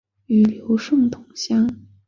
[0.25, 1.69] 与刘胜同乡。